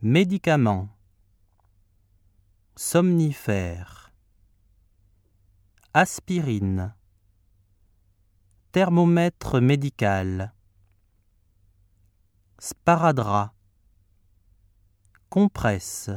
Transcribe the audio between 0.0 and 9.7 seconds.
Médicaments. Somnifère. Aspirine. Thermomètre